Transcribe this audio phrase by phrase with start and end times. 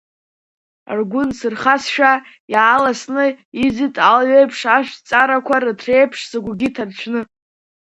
[0.97, 2.11] Ргәы нсырхазшәа
[2.53, 3.25] иааласны,
[3.65, 7.21] иӡит алҩеиԥш ажәҵарақәа, рыҭреиԥш сыгәгьы ҭарцәны.